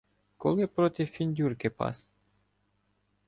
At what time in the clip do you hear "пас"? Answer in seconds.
1.69-2.09